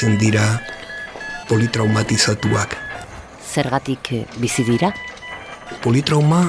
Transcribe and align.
hiltzen 0.00 0.16
dira 0.18 0.60
politraumatizatuak. 1.48 2.76
Zergatik 3.52 4.12
eh, 4.12 4.24
bizi 4.40 4.64
dira? 4.64 4.92
Politrauma 5.82 6.46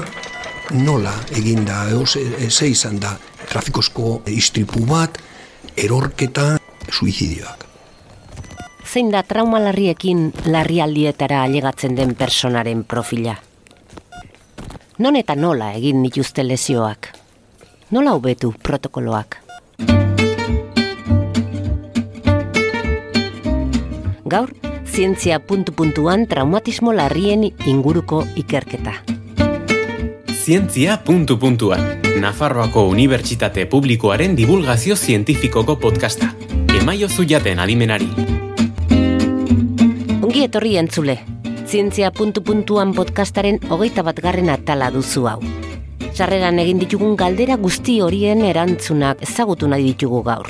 nola 0.72 1.12
eginda, 1.36 1.84
ze 2.06 2.68
izan 2.68 2.98
da, 3.00 3.12
trafikozko 3.50 4.22
istripu 4.26 4.86
bat, 4.86 5.18
erorketa, 5.76 6.56
suizidioak. 6.88 7.66
Zein 8.88 9.10
da 9.12 9.22
trauma 9.22 9.60
larriekin 9.60 10.32
larrialdietara 10.46 11.42
alegatzen 11.42 11.94
den 11.96 12.14
personaren 12.14 12.84
profila? 12.84 13.36
Non 14.98 15.16
eta 15.16 15.36
nola 15.36 15.74
egin 15.76 16.02
dituzte 16.02 16.44
lesioak? 16.44 17.12
Nola 17.90 18.16
hobetu 18.16 18.54
protokoloak? 18.62 19.42
Gaur, 24.32 24.54
zientzia 24.88 25.42
puntu-puntuan 25.44 26.22
traumatismo 26.24 26.94
larrien 26.96 27.42
inguruko 27.68 28.22
ikerketa. 28.40 28.94
Zientzia 30.32 30.94
puntu-puntuan, 31.04 32.00
Nafarroako 32.22 32.86
Unibertsitate 32.88 33.66
Publikoaren 33.66 34.32
divulgazio 34.34 34.96
zientifikoko 34.96 35.76
podcasta. 35.82 36.30
Emaio 36.78 37.10
zuiaten 37.12 37.60
adimenari. 37.60 38.08
Ongi 40.22 40.46
etorri 40.46 40.78
entzule, 40.80 41.18
zientzia 41.66 42.08
puntu-puntuan 42.10 42.96
podcastaren 42.96 43.60
hogeita 43.68 44.00
bat 44.00 44.24
garren 44.24 44.48
atala 44.48 44.88
duzu 44.96 45.26
hau. 45.28 45.42
Sarreran 46.14 46.56
egin 46.64 46.80
ditugun 46.80 47.20
galdera 47.20 47.60
guzti 47.60 48.00
horien 48.00 48.40
erantzunak 48.48 49.28
ezagutu 49.28 49.68
nahi 49.68 49.92
ditugu 49.92 50.24
gaur. 50.24 50.48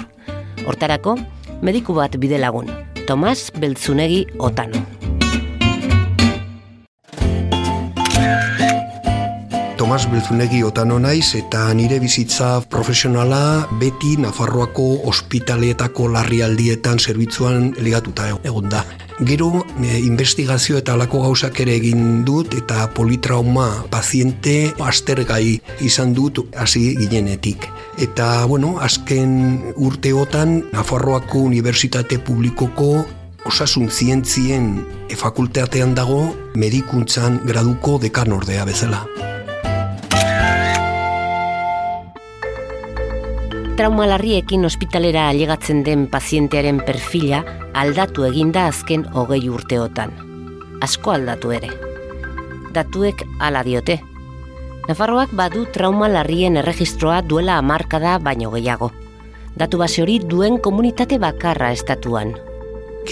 Hortarako, 0.68 1.18
mediku 1.66 1.98
bat 1.98 2.14
bide 2.22 2.38
lagun, 2.38 2.70
Tomas 3.06 3.50
Beltzunegi 3.58 4.26
Otano. 4.38 4.86
Tomas 9.76 10.06
Belzunegi 10.10 10.62
otano 10.62 11.00
naiz 11.02 11.34
eta 11.34 11.64
nire 11.74 11.98
bizitza 11.98 12.60
profesionala 12.70 13.66
beti 13.80 14.14
Nafarroako 14.22 15.02
ospitaleetako 15.10 16.12
larrialdietan 16.14 17.02
zerbitzuan 17.02 17.72
ligatuta 17.82 18.30
egon 18.46 18.70
da. 18.70 18.84
Gero, 19.24 19.64
e, 19.82 19.98
investigazio 20.02 20.78
eta 20.80 20.94
alako 20.96 21.20
gauzak 21.22 21.60
ere 21.62 21.76
egin 21.78 22.24
dut 22.26 22.54
eta 22.58 22.88
politrauma 22.96 23.84
paziente 23.90 24.72
astergai 24.82 25.60
izan 25.80 26.14
dut 26.16 26.42
hasi 26.58 26.96
ginenetik. 26.96 27.68
Eta, 28.02 28.44
bueno, 28.50 28.78
azken 28.80 29.74
urteotan 29.76 30.62
Nafarroako 30.72 31.44
Unibertsitate 31.50 32.18
Publikoko 32.18 33.04
osasun 33.46 33.90
zientzien 33.90 34.72
fakultatean 35.18 35.94
dago 35.94 36.24
medikuntzan 36.54 37.42
graduko 37.46 37.98
dekanordea 38.02 38.64
bezala. 38.64 39.06
Trauma 43.76 44.06
larriekin 44.06 44.64
ospitalera 44.64 45.28
alegatzen 45.28 45.82
den 45.84 46.06
pazientearen 46.10 46.80
perfila 46.84 47.42
aldatu 47.72 48.26
eginda 48.28 48.66
azken 48.68 49.06
hogei 49.14 49.48
urteotan. 49.48 50.12
Asko 50.84 51.14
aldatu 51.14 51.52
ere. 51.56 51.70
Datuek 52.74 53.24
hala 53.40 53.62
diote. 53.64 54.00
Nafarroak 54.88 55.32
badu 55.38 55.64
trauma 55.72 56.08
larrien 56.12 56.58
erregistroa 56.60 57.22
duela 57.22 57.56
hamarkada 57.58 58.18
baino 58.18 58.50
gehiago. 58.52 58.90
Datu 59.56 59.78
base 59.78 60.02
hori 60.02 60.18
duen 60.20 60.58
komunitate 60.60 61.18
bakarra 61.22 61.72
estatuan. 61.72 62.34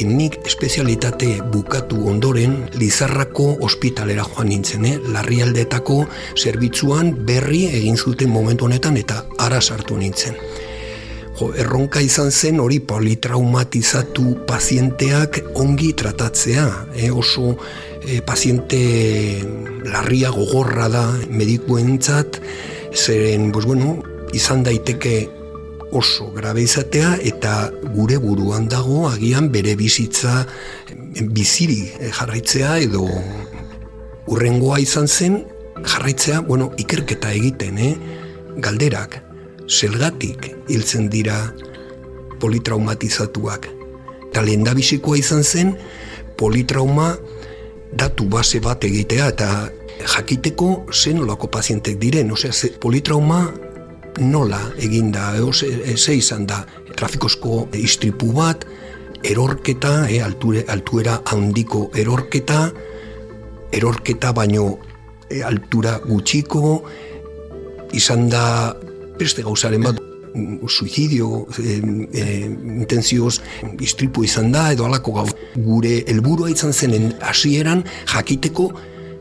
Nik 0.07 0.37
espezialitate 0.47 1.41
bukatu 1.53 2.05
ondoren 2.09 2.69
Lizarrako 2.79 3.57
ospitalera 3.67 4.23
joan 4.23 4.49
nintzen, 4.53 4.87
eh? 4.87 4.97
larrialdetako 5.03 6.05
zerbitzuan 6.39 7.11
berri 7.27 7.65
egin 7.67 7.99
zuten 7.99 8.31
momentu 8.31 8.69
honetan 8.69 8.97
eta 8.97 9.25
ara 9.39 9.61
sartu 9.61 9.99
nintzen 9.99 10.39
jo, 11.41 11.51
erronka 11.57 12.03
izan 12.05 12.31
zen 12.31 12.61
hori 12.61 12.81
politraumatizatu 12.85 14.45
pazienteak 14.47 15.41
ongi 15.61 15.93
tratatzea, 15.97 16.67
e, 16.95 17.11
oso 17.11 17.57
e, 18.05 18.21
paziente 18.21 19.41
larria 19.89 20.31
gogorra 20.35 20.89
da 20.93 21.05
medikuentzat, 21.31 22.41
zeren, 22.93 23.51
pues 23.53 23.65
bueno, 23.65 23.97
izan 24.37 24.63
daiteke 24.67 25.29
oso 25.97 26.29
grabe 26.35 26.63
izatea 26.63 27.17
eta 27.27 27.71
gure 27.95 28.21
buruan 28.23 28.69
dago 28.71 29.09
agian 29.09 29.49
bere 29.51 29.75
bizitza 29.75 30.45
biziri 31.35 31.81
jarraitzea 32.15 32.77
edo 32.85 33.09
urrengoa 34.31 34.79
izan 34.79 35.09
zen 35.09 35.41
jarraitzea, 35.81 36.45
bueno, 36.47 36.71
ikerketa 36.79 37.33
egiten, 37.33 37.79
eh? 37.79 37.95
galderak, 38.61 39.17
zelgatik 39.71 40.51
hiltzen 40.69 41.09
dira 41.11 41.53
politraumatizatuak. 42.41 43.69
Eta 44.31 44.43
lehen 44.43 44.67
izan 45.17 45.45
zen, 45.45 45.77
politrauma 46.37 47.17
datu 47.93 48.25
base 48.29 48.61
bat 48.61 48.85
egitea 48.85 49.29
eta 49.29 49.69
jakiteko 50.07 50.87
zen 50.93 51.21
olako 51.21 51.47
pazientek 51.47 51.99
diren. 51.99 52.31
Osea, 52.33 52.53
politrauma 52.81 53.51
nola 54.19 54.61
eginda, 54.79 55.35
ze, 55.53 55.97
ze 55.97 56.17
izan 56.17 56.47
da, 56.47 56.65
trafikozko 56.97 57.69
istripu 57.75 58.33
bat, 58.33 58.65
erorketa, 59.23 60.09
e, 60.09 60.21
alture, 60.21 60.65
altuera 60.69 61.21
handiko 61.27 61.91
erorketa, 61.95 62.71
erorketa 63.73 64.33
baino 64.33 64.79
e, 65.29 65.43
altura 65.43 65.99
gutxiko, 66.07 66.83
izan 67.93 68.29
da 68.29 68.75
beste 69.21 69.45
gauzaren 69.47 69.85
bat 69.85 70.01
suizidio 70.71 71.47
e, 71.59 71.81
e, 72.15 72.27
intenzioz 72.81 73.41
istripu 73.83 74.25
izan 74.25 74.53
da 74.55 74.69
edo 74.73 74.87
alako 74.87 75.17
gau. 75.21 75.27
Gure 75.57 76.05
helburua 76.07 76.51
izan 76.53 76.73
zenen 76.73 77.13
hasieran 77.21 77.83
jakiteko 78.15 78.71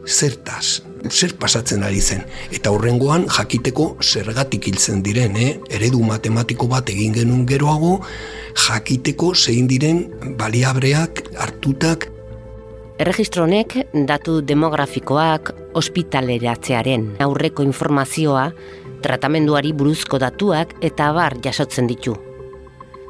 zertaz 0.05 0.81
zer 1.07 1.35
pasatzen 1.39 1.83
ari 1.83 2.01
zen. 2.01 2.23
Eta 2.51 2.71
horrengoan 2.75 3.25
jakiteko 3.31 3.95
zergatik 4.03 4.67
hiltzen 4.67 5.03
diren 5.05 5.37
eh? 5.39 5.57
eredu 5.71 6.01
matematiko 6.03 6.67
bat 6.67 6.89
egin 6.89 7.13
genuen 7.15 7.45
geroago 7.47 7.99
jakiteko 8.67 9.33
zein 9.35 9.67
diren 9.67 10.05
baliabreak 10.37 11.23
hartutak. 11.37 12.09
Erregistro 12.99 13.45
honek 13.45 13.77
datu 14.09 14.41
demografikoak 14.43 15.53
ospitaleratzearen. 15.79 17.13
Aurreko 17.23 17.63
informazioa 17.63 18.49
tratamenduari 19.01 19.73
buruzko 19.73 20.19
datuak 20.19 20.75
eta 20.81 21.09
abar 21.09 21.37
jasotzen 21.43 21.87
ditu. 21.87 22.15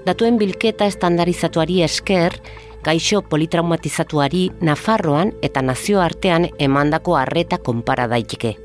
Datuen 0.05 0.37
bilketa 0.39 0.87
estandarizatuari 0.87 1.81
esker, 1.83 2.39
gaixo 2.83 3.21
politraumatizatuari 3.21 4.49
Nafarroan 4.61 5.33
eta 5.43 5.61
nazioartean 5.61 6.47
emandako 6.59 7.17
harreta 7.19 7.57
konpara 7.57 8.07
daiteke. 8.07 8.55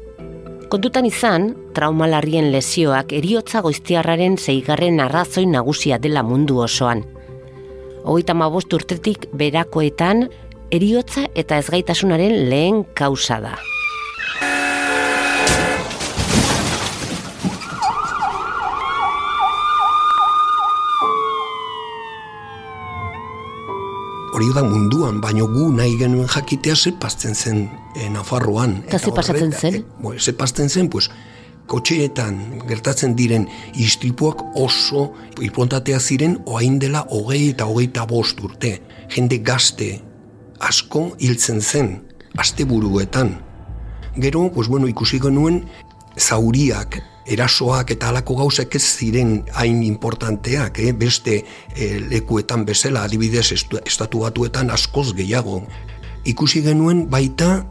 Kontutan 0.70 1.06
izan, 1.06 1.50
trauma 1.74 2.06
larrien 2.10 2.48
lesioak 2.52 3.12
eriotza 3.12 3.60
goiztiarraren 3.62 4.38
zeigarren 4.38 5.00
arrazoi 5.00 5.44
nagusia 5.46 5.98
dela 5.98 6.22
mundu 6.22 6.58
osoan. 6.64 7.04
Hogeita 8.04 8.34
mabost 8.34 8.72
urtetik 8.72 9.28
berakoetan, 9.32 10.28
eriotza 10.70 11.28
eta 11.34 11.60
ezgaitasunaren 11.62 12.34
lehen 12.50 12.84
kausa 12.94 13.40
da. 13.44 13.54
Hori 24.34 24.50
da 24.50 24.64
munduan, 24.66 25.20
baino 25.22 25.46
gu 25.46 25.68
nahi 25.76 25.94
genuen 25.98 26.26
jakitea 26.26 26.74
ze 26.74 26.92
pasten 26.98 27.34
zen 27.34 27.68
e, 27.94 28.08
Nafarroan. 28.10 28.80
Eta 28.88 28.98
ze 28.98 29.12
pasatzen 29.14 29.52
zen? 29.52 29.84
E, 29.84 30.18
ze 30.18 30.32
pasten 30.34 30.68
zen, 30.68 30.88
pues, 30.90 31.08
kotxeetan 31.70 32.60
gertatzen 32.68 33.14
diren 33.16 33.46
istripuak 33.78 34.42
oso 34.58 35.12
ipontatea 35.40 36.00
ziren 36.00 36.36
oain 36.46 36.78
dela 36.78 37.06
hogei 37.10 37.50
eta 37.52 37.64
hogei 37.64 37.88
bost 38.08 38.40
urte. 38.40 38.80
Jende 39.08 39.38
gazte 39.38 40.02
asko 40.58 41.14
hiltzen 41.18 41.60
zen, 41.60 42.02
asteburuetan. 42.36 43.38
Gero, 44.16 44.50
pues 44.52 44.68
bueno, 44.68 44.86
ikusi 44.88 45.20
genuen 45.20 45.64
zauriak 46.18 47.13
erasoak 47.26 47.94
eta 47.94 48.10
halako 48.10 48.36
gauzek 48.42 48.74
ez 48.76 48.84
ziren 48.84 49.36
hain 49.56 49.82
importanteak, 49.82 50.78
eh? 50.78 50.92
beste 50.92 51.40
eh, 51.40 51.98
lekuetan 52.10 52.64
bezala, 52.68 53.04
adibidez 53.04 53.50
estatu 53.84 54.24
batuetan 54.24 54.70
askoz 54.70 55.12
gehiago. 55.16 55.62
Ikusi 56.24 56.62
genuen 56.64 57.06
baita 57.10 57.64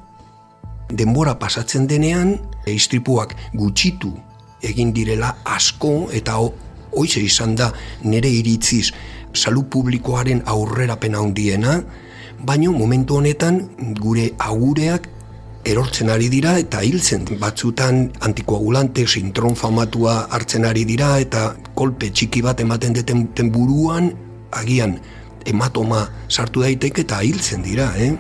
denbora 0.90 1.38
pasatzen 1.40 1.88
denean, 1.88 2.38
istripuak 2.70 3.36
gutxitu 3.54 4.14
egin 4.64 4.94
direla 4.96 5.36
asko 5.46 6.10
eta 6.16 6.38
Hoize 6.94 7.24
izan 7.26 7.56
da 7.58 7.72
nire 8.06 8.30
iritziz 8.30 8.92
salu 9.34 9.64
publikoaren 9.66 10.44
aurrerapen 10.46 11.16
handiena, 11.18 11.80
baino 12.46 12.72
momentu 12.72 13.18
honetan 13.18 13.58
gure 13.98 14.28
agureak 14.38 15.10
erortzen 15.64 16.10
ari 16.12 16.28
dira 16.28 16.58
eta 16.60 16.82
hiltzen 16.84 17.24
batzutan 17.40 18.10
antikoagulante 18.28 19.06
sintron 19.08 19.56
famatua 19.56 20.16
hartzen 20.36 20.66
ari 20.68 20.84
dira 20.84 21.16
eta 21.24 21.54
kolpe 21.76 22.10
txiki 22.12 22.42
bat 22.44 22.60
ematen 22.60 22.96
deten 22.98 23.52
buruan 23.52 24.12
agian 24.52 24.98
ematoma 25.48 26.04
sartu 26.28 26.64
daiteke 26.64 27.04
eta 27.04 27.22
hiltzen 27.24 27.64
dira, 27.64 27.90
eh? 27.96 28.12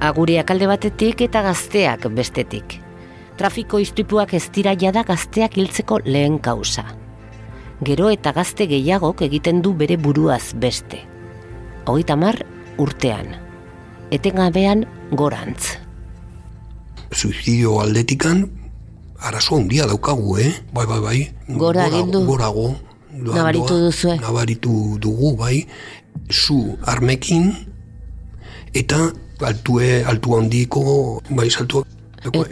Aguriak 0.00 0.50
alde 0.54 0.68
batetik 0.70 1.24
eta 1.26 1.42
gazteak 1.42 2.06
bestetik. 2.14 2.78
Trafiko 3.38 3.80
istripuak 3.82 4.32
ez 4.34 4.46
dira 4.54 4.74
jada 4.78 5.04
gazteak 5.04 5.58
hiltzeko 5.58 6.00
lehen 6.04 6.38
kausa. 6.38 6.86
Gero 7.84 8.08
eta 8.10 8.32
gazte 8.32 8.66
gehiagok 8.70 9.22
egiten 9.28 9.62
du 9.62 9.74
bere 9.74 9.96
buruaz 10.00 10.54
beste 10.54 11.04
hogeita 11.88 12.16
mar 12.16 12.36
urtean. 12.78 13.34
Etengabean 14.10 14.84
gorantz. 15.12 15.78
Suizidio 17.12 17.80
aldetikan, 17.80 18.46
arazo 19.18 19.56
handia 19.56 19.86
daukagu, 19.88 20.38
eh? 20.38 20.52
Bai, 20.72 20.86
bai, 20.86 21.00
bai. 21.00 21.20
Gora. 21.48 21.88
Gorago. 21.88 22.76
Nabaritu 23.12 23.78
duzu, 23.88 24.12
eh? 24.14 24.18
Nabaritu 24.20 24.98
dugu, 25.00 25.36
bai. 25.36 25.66
Zu 26.30 26.76
armekin, 26.84 27.52
eta 28.74 29.12
altue, 29.40 30.04
altu 30.04 30.36
handiko, 30.36 31.22
bai, 31.30 31.48
saltu 31.50 31.84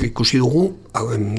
ikusi 0.01 0.39
dugu, 0.39 0.71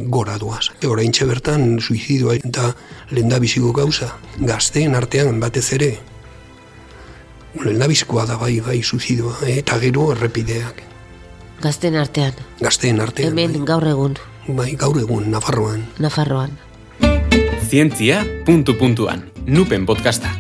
gora 0.10 0.38
doaz. 0.38 0.70
E, 0.82 0.88
Hora 0.88 1.04
bertan, 1.26 1.80
suizidioa 1.80 2.36
eta 2.36 2.76
lenda 3.12 3.40
biziko 3.40 3.72
gauza. 3.74 4.14
Gazteen 4.40 4.96
artean 4.96 5.40
batez 5.40 5.72
ere, 5.74 5.98
Lehendabizkoa 7.64 8.26
da 8.30 8.38
bai, 8.38 8.60
bai, 8.62 8.82
suzidoa, 8.84 9.40
eh? 9.48 9.58
eta 9.64 9.80
gero 9.82 10.12
errepideak. 10.14 10.84
Gazten 11.62 11.96
artean. 11.98 12.34
Gazten 12.62 13.02
artean. 13.02 13.32
Hemen 13.32 13.54
bai. 13.58 13.66
gaur 13.66 13.88
egun. 13.88 14.18
Bai, 14.48 14.76
gaur 14.80 15.00
egun, 15.02 15.32
Nafarroan. 15.32 15.84
Nafarroan. 16.00 16.54
Zientzia, 17.68 18.22
puntu 18.46 18.78
puntuan, 18.78 19.26
nupen 19.46 19.86
podcasta. 19.86 20.32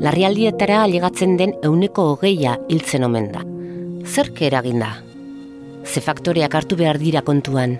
Larrialdietara 0.00 0.82
alegatzen 0.82 1.36
den 1.36 1.52
euneko 1.62 2.08
hogeia 2.14 2.56
hiltzen 2.72 3.04
omen 3.04 3.30
da. 3.34 3.44
Zerke 4.08 4.48
eraginda? 4.48 4.94
Ze 5.84 6.00
faktoreak 6.00 6.54
hartu 6.56 6.76
behar 6.80 6.98
dira 6.98 7.22
kontuan. 7.22 7.76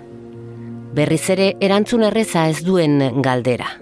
Berriz 0.95 1.25
ere 1.33 1.55
erantzun 1.61 2.05
erreza 2.05 2.47
ez 2.53 2.61
duen 2.67 3.01
galdera. 3.25 3.73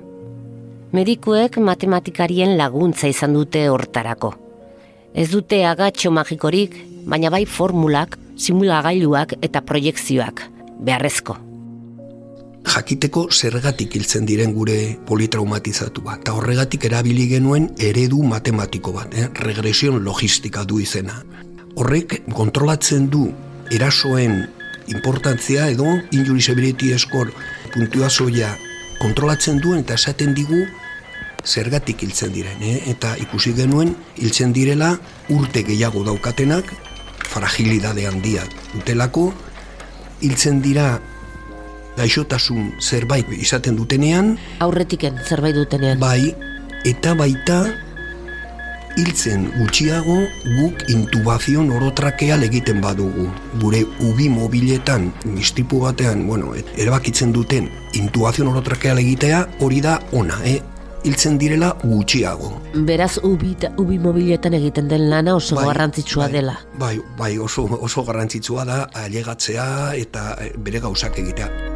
Medikuek 0.88 1.58
matematikarien 1.61 2.55
laguntza 2.56 3.11
izan 3.12 3.35
dute 3.37 3.67
hortarako. 3.69 4.31
Ez 5.12 5.26
dute 5.29 5.58
agatxo 5.69 6.08
magikorik, 6.11 6.79
baina 7.05 7.29
bai 7.29 7.43
formulak, 7.44 8.17
simulagailuak 8.40 9.35
eta 9.44 9.61
proiektzioak, 9.69 10.40
beharrezko. 10.81 11.37
Jakiteko 12.69 13.26
zergatik 13.32 13.96
hiltzen 13.96 14.25
diren 14.29 14.55
gure 14.56 14.96
politraumatizatu 15.08 16.05
bat, 16.06 16.23
eta 16.23 16.32
horregatik 16.38 16.87
erabili 16.88 17.26
genuen 17.29 17.69
eredu 17.76 18.23
matematiko 18.25 18.93
bat, 18.96 19.12
eh? 19.12 19.29
regresion 19.44 20.00
logistika 20.05 20.64
du 20.64 20.81
izena. 20.81 21.20
Horrek 21.76 22.23
kontrolatzen 22.32 23.11
du 23.12 23.26
erasoen 23.70 24.41
importantzia 24.88 25.69
edo 25.69 25.84
injurisability 26.17 26.96
score 26.96 27.32
puntuazioa 27.75 28.55
kontrolatzen 28.99 29.61
duen 29.62 29.83
eta 29.85 29.97
esaten 29.99 30.35
digu 30.37 30.65
zergatik 31.49 32.03
hiltzen 32.03 32.33
diren, 32.35 32.61
eh? 32.62 32.79
eta 32.93 33.15
ikusi 33.23 33.55
genuen 33.56 33.95
hiltzen 34.19 34.53
direla 34.53 34.93
urte 35.33 35.62
gehiago 35.65 36.03
daukatenak, 36.05 36.73
fragilidade 37.29 38.06
handia 38.09 38.45
dutelako, 38.75 39.31
hiltzen 40.21 40.61
dira 40.65 40.99
gaixotasun 41.99 42.73
zerbait 42.83 43.31
izaten 43.39 43.79
dutenean, 43.79 44.37
aurretiken 44.65 45.19
zerbait 45.25 45.56
dutenean, 45.56 45.99
bai, 46.03 46.35
eta 46.87 47.15
baita 47.19 47.62
hiltzen 48.99 49.47
gutxiago 49.59 50.17
guk 50.59 50.83
intubazion 50.91 51.71
orotrakeal 51.75 52.43
egiten 52.47 52.81
badugu. 52.83 53.29
Gure 53.62 53.85
ubi 54.09 54.29
mobiletan, 54.33 55.12
mistipu 55.25 55.85
batean, 55.85 56.27
bueno, 56.27 56.55
erabakitzen 56.77 57.33
duten 57.33 57.71
intubazion 57.99 58.50
orotrakeal 58.50 58.99
egitea 59.05 59.45
hori 59.62 59.81
da 59.85 60.00
ona, 60.12 60.41
eh? 60.45 60.59
hiltzen 61.06 61.39
direla 61.39 61.71
gutxiago. 61.85 62.50
Beraz, 62.89 63.15
ubi, 63.23 63.55
ubi 63.79 63.99
mobiletan 64.03 64.59
egiten 64.59 64.91
den 64.91 65.09
lana 65.11 65.37
oso 65.39 65.56
bai, 65.56 65.69
garrantzitsua 65.71 66.27
bai, 66.27 66.33
dela. 66.33 66.59
Bai, 66.81 66.94
bai 67.19 67.33
oso, 67.39 67.69
oso 67.79 68.05
garrantzitsua 68.09 68.67
da 68.69 68.83
ailegatzea 69.05 69.69
eta 69.99 70.31
eh, 70.43 70.53
bere 70.59 70.83
gauzak 70.85 71.23
egitea. 71.23 71.68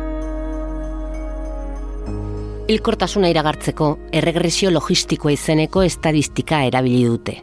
Hilkortasuna 2.70 3.26
iragartzeko 3.26 3.86
erregresio 4.14 4.70
logistikoa 4.70 5.32
izeneko 5.34 5.82
estadistika 5.82 6.60
erabili 6.62 7.00
dute. 7.08 7.34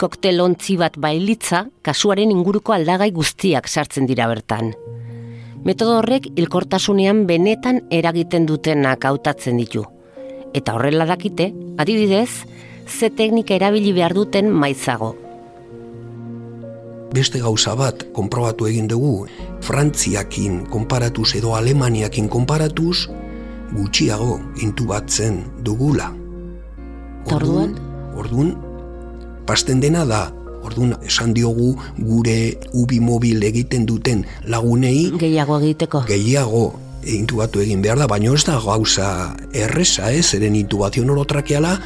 Koktel 0.00 0.42
ontzi 0.42 0.74
bat 0.80 0.96
bailitza 0.98 1.60
kasuaren 1.86 2.32
inguruko 2.34 2.74
aldagai 2.74 3.12
guztiak 3.14 3.68
sartzen 3.68 4.08
dira 4.10 4.26
bertan. 4.26 4.72
Metodo 5.62 6.00
horrek 6.00 6.26
hilkortasunean 6.34 7.22
benetan 7.28 7.84
eragiten 7.94 8.50
dutenak 8.50 9.06
hautatzen 9.06 9.62
ditu. 9.62 9.84
Eta 10.58 10.74
horrela 10.74 11.06
dakite, 11.06 11.52
adibidez, 11.78 12.46
ze 12.88 13.10
teknika 13.14 13.54
erabili 13.54 13.92
behar 13.94 14.16
duten 14.16 14.50
maizago. 14.50 15.14
Beste 17.14 17.38
gauza 17.38 17.76
bat 17.78 18.08
konprobatu 18.12 18.66
egin 18.66 18.90
dugu, 18.90 19.28
Frantziakin 19.62 20.64
konparatuz 20.66 21.36
edo 21.38 21.54
Alemaniakin 21.54 22.28
konparatuz, 22.28 23.06
gutxiago 23.74 24.40
intubatzen 24.62 25.44
dugula. 25.64 26.10
Orduan? 27.30 27.76
Orduan, 28.18 28.54
pasten 29.46 29.80
dena 29.80 30.04
da, 30.08 30.28
orduan 30.64 30.94
esan 31.06 31.34
diogu 31.36 31.72
gure 31.98 32.56
ubi 32.76 33.00
mobil 33.00 33.42
egiten 33.42 33.86
duten 33.88 34.24
lagunei 34.50 35.10
gehiago 35.20 35.60
egiteko. 35.60 36.04
Gehiago 36.08 36.64
intubatu 37.08 37.62
egin 37.64 37.80
behar 37.82 38.00
da, 38.02 38.08
baina 38.10 38.32
ez 38.36 38.44
da 38.44 38.58
gauza 38.60 39.34
erresa, 39.56 40.12
ez, 40.12 40.34
eren 40.36 40.56
intubazio 40.58 41.04
norotrakeala 41.08 41.78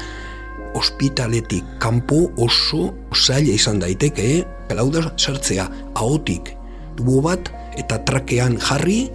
ospitaletik 0.74 1.78
kanpo 1.78 2.32
oso 2.36 2.90
zaila 3.14 3.54
izan 3.54 3.78
daiteke, 3.78 4.24
eh? 4.40 4.42
da 4.68 5.02
sartzea, 5.16 5.68
ahotik, 5.94 6.50
dugu 6.96 7.20
bat, 7.22 7.50
eta 7.78 8.00
trakean 8.02 8.58
jarri, 8.58 9.08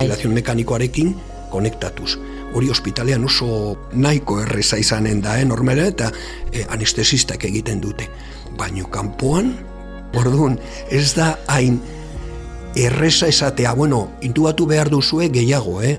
relazion 0.00 0.32
mekanikoarekin, 0.32 1.12
konektatuz. 1.54 2.16
Hori 2.54 2.70
ospitalean 2.70 3.24
oso 3.26 3.76
nahiko 3.92 4.40
erreza 4.42 4.78
izanen 4.78 5.22
da, 5.22 5.38
eh, 5.38 5.46
normala, 5.46 5.86
eta 5.90 6.10
eh, 6.52 6.66
anestesistak 6.68 7.46
egiten 7.50 7.82
dute. 7.82 8.08
Baino 8.58 8.90
kanpoan, 8.90 9.54
orduan, 10.14 10.58
ez 10.90 11.14
da 11.14 11.34
hain 11.50 11.80
erreza 12.74 13.30
esatea, 13.30 13.74
bueno, 13.74 14.08
intubatu 14.22 14.66
behar 14.66 14.90
duzue 14.90 15.30
gehiago, 15.34 15.80
eh? 15.82 15.98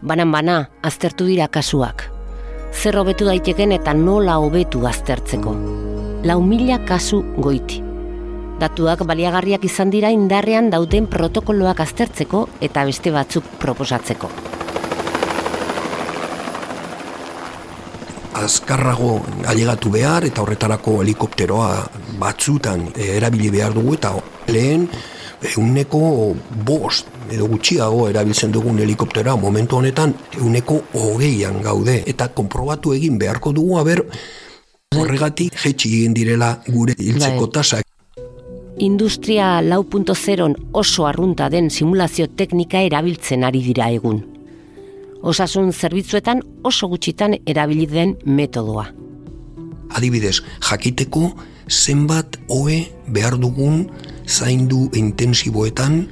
Banan-bana, 0.00 0.68
aztertu 0.82 1.26
dira 1.26 1.48
kasuak. 1.48 2.06
Zer 2.72 2.96
hobetu 3.00 3.26
daiteken 3.26 3.72
eta 3.74 3.94
nola 3.96 4.38
hobetu 4.38 4.86
aztertzeko. 4.86 5.56
Lau 6.28 6.40
mila 6.44 6.78
kasu 6.86 7.22
goiti. 7.38 7.87
Datuak 8.58 9.04
baliagarriak 9.06 9.62
izan 9.68 9.90
dira 9.94 10.08
indarrean 10.10 10.66
dauden 10.72 11.06
protokoloak 11.06 11.78
aztertzeko 11.84 12.40
eta 12.66 12.82
beste 12.88 13.12
batzuk 13.14 13.46
proposatzeko. 13.62 14.30
Azkarrago 18.38 19.12
ailegatu 19.50 19.92
behar 19.94 20.26
eta 20.26 20.42
horretarako 20.42 20.96
helikopteroa 21.04 21.70
batzutan 22.18 22.84
eh, 22.96 23.14
erabili 23.20 23.50
behar 23.54 23.78
dugu 23.78 23.94
eta 23.94 24.12
lehen 24.50 24.88
euneko 25.54 26.02
bost 26.66 27.14
edo 27.30 27.46
gutxiago 27.46 28.08
erabiltzen 28.10 28.50
dugun 28.50 28.80
helikopteroa 28.82 29.36
momentu 29.38 29.78
honetan 29.78 30.16
euneko 30.38 30.80
hogeian 30.98 31.62
gaude 31.62 32.00
eta 32.10 32.32
konprobatu 32.34 32.94
egin 32.96 33.18
beharko 33.22 33.54
dugu 33.54 33.78
haber 33.78 34.02
horregatik 34.96 35.54
jetxi 35.62 35.92
egin 36.00 36.16
direla 36.16 36.56
gure 36.66 36.96
hiltzeko 36.98 37.46
bai. 37.46 37.52
tasak 37.60 37.88
industria 38.78 39.60
lau 39.62 39.84
punto 39.84 40.14
oso 40.72 41.06
arrunta 41.06 41.50
den 41.50 41.70
simulazio 41.70 42.26
teknika 42.26 42.80
erabiltzen 42.80 43.44
ari 43.44 43.62
dira 43.62 43.90
egun. 43.90 44.24
Osasun 45.22 45.72
zerbitzuetan 45.72 46.42
oso 46.62 46.88
gutxitan 46.88 47.34
erabili 47.46 47.86
den 47.86 48.16
metodoa. 48.24 48.86
Adibidez, 49.90 50.42
jakiteko 50.60 51.34
zenbat 51.68 52.38
hoe 52.48 52.86
behar 53.08 53.38
dugun 53.38 53.90
zaindu 54.26 54.90
intensiboetan 54.94 56.06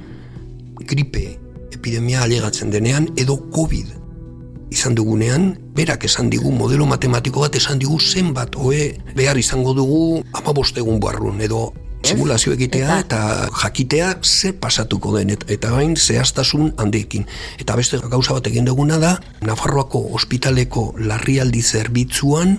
gripe 0.85 1.39
epidemia 1.71 2.23
alegatzen 2.23 2.71
denean 2.71 3.07
edo 3.15 3.37
COVID 3.51 3.97
izan 4.69 4.95
dugunean, 4.95 5.55
berak 5.73 6.03
esan 6.03 6.29
digu, 6.29 6.51
modelo 6.51 6.85
matematiko 6.85 7.39
bat 7.45 7.55
esan 7.55 7.79
digu 7.79 7.99
zenbat 7.99 8.55
hoe 8.59 8.97
behar 9.15 9.37
izango 9.39 9.73
dugu 9.73 10.23
amabostegun 10.33 10.99
barrun 10.99 11.39
edo 11.41 11.71
simulazio 12.07 12.53
egitea 12.55 12.99
eta, 13.03 13.21
jakitea 13.63 14.11
zer 14.23 14.55
pasatuko 14.61 15.15
den 15.17 15.33
eta, 15.35 15.47
eta 15.53 15.71
bain 15.75 15.95
zehaztasun 15.97 16.73
handeekin. 16.77 17.27
Eta 17.59 17.75
beste 17.79 17.99
gauza 18.09 18.37
bat 18.37 18.47
egin 18.47 18.67
duguna 18.67 18.99
da, 19.01 19.17
Nafarroako 19.45 20.03
ospitaleko 20.17 20.93
larrialdi 20.99 21.61
zerbitzuan 21.61 22.57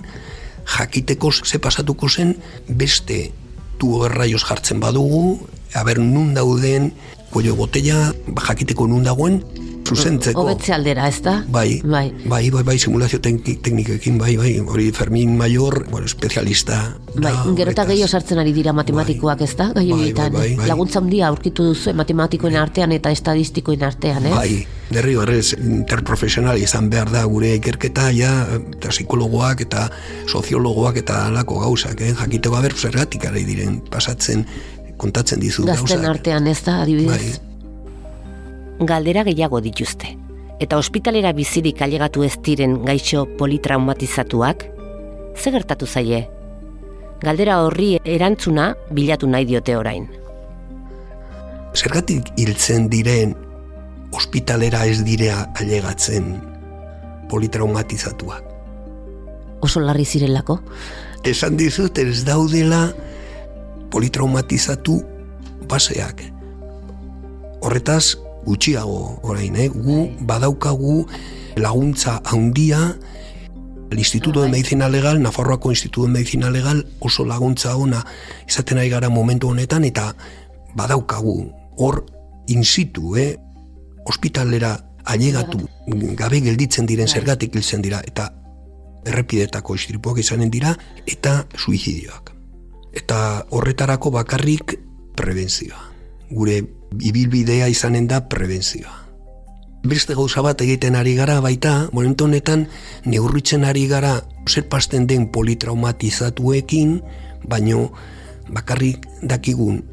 jakiteko 0.77 1.31
ze 1.31 1.59
pasatuko 1.59 2.09
zen 2.09 2.35
beste 2.67 3.31
tuo 3.79 4.05
erraioz 4.05 4.43
jartzen 4.43 4.79
badugu, 4.79 5.39
haber 5.73 5.99
nun 5.99 6.33
dauden, 6.33 6.91
kuello 7.31 7.55
botella, 7.55 8.11
jakiteko 8.47 8.87
nun 8.87 9.03
dagoen, 9.07 9.41
zuzentzeko. 9.89 10.43
Hobetze 10.43 10.73
aldera, 10.75 11.07
ez 11.09 11.21
da? 11.25 11.39
Bai, 11.49 11.81
bai, 11.83 12.09
bai, 12.25 12.49
bai, 12.53 12.63
bai 12.63 12.77
simulazio 12.79 13.19
teknikekin, 13.23 14.17
bai, 14.21 14.35
bai, 14.37 14.53
hori 14.59 14.89
Fermin 14.95 15.35
Mayor, 15.37 15.85
bueno, 15.89 16.05
espezialista. 16.05 16.79
Bai, 17.15 17.33
gero 17.57 17.73
eta 17.73 17.85
gehiago 17.89 18.09
sartzen 18.09 18.41
ari 18.41 18.53
dira 18.53 18.73
matematikoak, 18.77 19.43
ez 19.45 19.55
da? 19.59 19.71
Gai 19.75 19.87
bai, 19.91 20.11
bai, 20.13 20.29
bai, 20.35 20.49
bai, 20.61 20.67
Laguntza 20.69 21.01
handia 21.01 21.27
aurkitu 21.29 21.69
duzu 21.71 21.93
matematikoen 21.97 22.57
artean 22.59 22.93
eta 22.95 23.11
estadistikoen 23.15 23.83
artean, 23.87 24.29
ez? 24.29 24.35
Bai, 24.35 24.51
derri 24.93 25.15
horrez, 25.19 25.53
interprofesional 25.57 26.61
izan 26.61 26.89
behar 26.93 27.11
da 27.13 27.25
gure 27.29 27.53
ikerketa, 27.57 28.09
ja, 28.15 28.33
eta 28.59 28.93
psikologoak 28.93 29.65
eta 29.67 29.89
soziologoak 30.29 31.01
eta 31.03 31.25
alako 31.27 31.61
gauzak, 31.65 32.01
eh? 32.01 32.13
jakiteko 32.19 32.59
haber 32.59 32.77
zergatik 32.77 33.25
ari 33.29 33.45
diren 33.47 33.79
pasatzen 33.91 34.45
kontatzen 34.99 35.39
dizu 35.39 35.65
gauzak. 35.65 35.87
Gazten 35.87 36.09
artean 36.09 36.49
ez 36.51 36.59
da, 36.65 36.81
adibidez? 36.83 37.15
Bai, 37.15 37.48
galdera 38.79 39.23
gehiago 39.23 39.61
dituzte. 39.61 40.15
Eta 40.59 40.77
ospitalera 40.77 41.31
bizirik 41.35 41.81
ailegatu 41.81 42.23
ez 42.23 42.35
diren 42.43 42.81
gaixo 42.85 43.25
politraumatizatuak, 43.39 44.65
ze 45.35 45.51
gertatu 45.51 45.87
zaie? 45.87 46.27
Galdera 47.19 47.61
horri 47.63 47.97
erantzuna 48.03 48.73
bilatu 48.91 49.27
nahi 49.27 49.45
diote 49.45 49.75
orain. 49.77 50.07
Zergatik 51.75 52.31
hiltzen 52.39 52.89
diren 52.89 53.35
ospitalera 54.15 54.85
ez 54.89 55.03
direa 55.05 55.43
ailegatzen 55.59 56.39
politraumatizatuak? 57.29 58.43
Oso 59.61 59.83
larri 59.83 60.05
zirelako? 60.05 60.59
Esan 61.27 61.59
dizut 61.59 61.97
ez 61.99 62.23
daudela 62.25 62.87
politraumatizatu 63.91 64.99
baseak. 65.69 66.23
Horretaz, 67.59 68.15
gutxiago 68.45 69.19
orain, 69.23 69.55
eh? 69.55 69.69
gu 69.69 69.95
bai. 69.95 70.17
badaukagu 70.21 71.05
laguntza 71.55 72.21
handia 72.25 72.97
el 73.91 73.97
Instituto 73.97 74.41
de 74.41 74.47
bai. 74.47 74.59
Medicina 74.59 74.89
Legal, 74.89 75.21
Nafarroako 75.21 75.71
Instituto 75.71 76.07
de 76.07 76.13
Medicina 76.13 76.49
Legal 76.49 76.85
oso 76.99 77.25
laguntza 77.25 77.75
ona 77.75 78.05
izaten 78.47 78.77
ari 78.77 78.89
gara 78.89 79.09
momentu 79.09 79.49
honetan 79.49 79.83
eta 79.83 80.15
badaukagu 80.75 81.51
hor 81.77 82.05
in 82.47 82.63
situ, 82.63 83.17
eh? 83.17 83.37
ospitalera 84.05 84.85
ailegatu 85.05 85.67
gabe 86.17 86.41
gelditzen 86.41 86.85
diren 86.85 87.05
bai. 87.05 87.13
zergatik 87.13 87.55
hiltzen 87.55 87.81
dira 87.81 88.01
eta 88.05 88.33
errepidetako 89.05 89.75
istripuak 89.75 90.19
izanen 90.19 90.51
dira 90.51 90.75
eta 91.07 91.45
suizidioak. 91.57 92.33
Eta 92.93 93.45
horretarako 93.49 94.11
bakarrik 94.11 94.79
prebentzioa. 95.15 95.81
Gure 96.29 96.78
ibilbidea 96.97 97.67
izanen 97.69 98.07
da 98.07 98.23
prebentzioa. 98.29 98.95
Beste 99.87 100.15
gauza 100.15 100.41
bat 100.43 100.59
egiten 100.61 100.97
ari 100.99 101.15
gara 101.15 101.39
baita, 101.41 101.87
momentu 101.95 102.25
honetan 102.27 102.67
neurritzen 103.05 103.63
ari 103.63 103.87
gara 103.87 104.17
zer 104.49 104.65
pasten 104.67 105.07
den 105.07 105.29
politraumatizatuekin, 105.31 106.99
baino 107.47 107.91
bakarrik 108.51 109.05
dakigun 109.23 109.83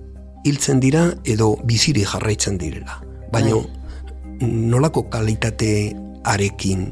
hiltzen 0.47 0.81
dira 0.81 1.13
edo 1.25 1.55
biziri 1.67 2.03
jarraitzen 2.07 2.59
direla. 2.59 3.01
Baino 3.33 3.63
bai. 3.63 4.51
nolako 4.73 5.07
kalitate 5.11 5.95
arekin 6.25 6.91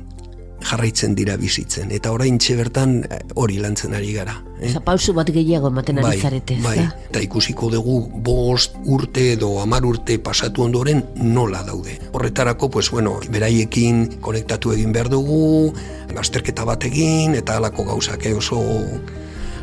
jarraitzen 0.65 1.15
dira 1.15 1.37
bizitzen. 1.37 1.91
Eta 1.95 2.13
orain 2.13 2.39
bertan 2.57 3.05
eh, 3.05 3.21
hori 3.35 3.59
lantzen 3.59 3.95
ari 3.95 4.13
gara. 4.13 4.37
Eh? 4.61 4.73
pausu 4.85 5.13
bat 5.13 5.29
gehiago 5.29 5.69
ematen 5.69 5.99
ari 5.99 6.07
bai, 6.07 6.21
zarete. 6.21 6.57
Bai, 6.63 6.79
eta 7.11 7.21
ikusiko 7.21 7.71
dugu 7.71 8.09
bost 8.25 8.77
urte 8.85 9.33
edo 9.33 9.61
amar 9.61 9.85
urte 9.85 10.19
pasatu 10.19 10.63
ondoren 10.63 11.05
nola 11.17 11.63
daude. 11.63 11.99
Horretarako, 12.13 12.71
pues 12.71 12.91
bueno, 12.91 13.19
beraiekin 13.31 14.21
konektatu 14.21 14.73
egin 14.73 14.93
behar 14.93 15.09
dugu, 15.09 15.73
azterketa 16.17 16.65
bat 16.65 16.85
egin, 16.85 17.35
eta 17.35 17.57
alako 17.57 17.85
gauzak 17.85 18.27
eh, 18.27 18.35
oso 18.35 18.63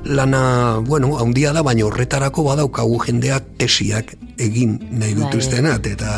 lana, 0.03 0.81
bueno, 0.85 1.17
haundia 1.17 1.53
da, 1.53 1.61
baina 1.61 1.85
horretarako 1.85 2.43
badaukagu 2.49 2.99
jendeak 3.05 3.55
tesiak 3.57 4.15
egin 4.37 4.79
nahi 4.91 5.13
bai. 5.13 5.29
eta 5.91 6.11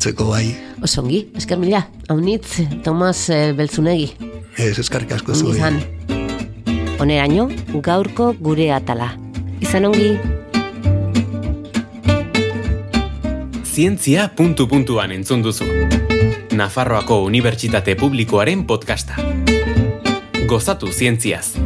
hartzeko 0.00 0.30
bai. 0.32 0.69
Osongi, 0.80 1.26
esker 1.36 1.58
mila, 1.60 1.82
haunitz, 2.08 2.62
Tomas 2.84 3.28
e, 3.28 3.52
Beltzunegi. 3.52 4.14
Ez, 4.56 4.78
eskarrik 4.80 5.12
asko 5.12 5.34
zuen. 5.36 5.52
Izan. 5.52 6.96
Oneraino, 7.00 7.50
gaurko 7.84 8.30
gure 8.40 8.70
atala. 8.72 9.10
Izan 9.60 9.90
ongi. 9.90 10.14
Zientzia 13.68 14.30
puntu 14.36 14.66
puntuan 14.72 15.12
entzun 15.12 15.44
duzu. 15.44 15.68
Nafarroako 16.56 17.22
Unibertsitate 17.28 17.94
Publikoaren 18.00 18.64
podcasta. 18.66 19.20
Gozatu 20.48 20.88
zientziaz. 20.92 21.59